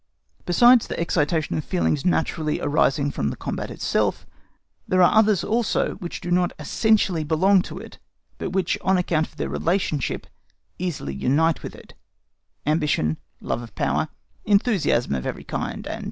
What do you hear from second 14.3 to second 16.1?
enthusiasm of every kind, &c.